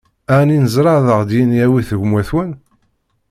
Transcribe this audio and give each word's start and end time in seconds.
Ɛni 0.37 0.57
neẓra 0.63 0.91
ad 0.95 1.07
ɣ-id-yini: 1.17 1.57
Awit-d 1.65 1.97
gma-twen? 2.01 2.51